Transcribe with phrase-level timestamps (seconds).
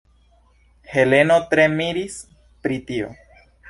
[0.93, 2.19] Heleno tre miris
[2.65, 3.17] pri tio.